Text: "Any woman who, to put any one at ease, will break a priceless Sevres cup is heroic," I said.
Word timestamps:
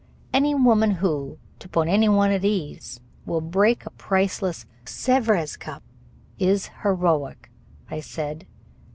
"Any 0.33 0.55
woman 0.55 0.89
who, 0.97 1.37
to 1.59 1.69
put 1.69 1.87
any 1.87 2.09
one 2.09 2.31
at 2.31 2.43
ease, 2.43 2.99
will 3.23 3.39
break 3.39 3.85
a 3.85 3.91
priceless 3.91 4.65
Sevres 4.83 5.57
cup 5.57 5.83
is 6.39 6.71
heroic," 6.81 7.51
I 7.91 7.99
said. 7.99 8.47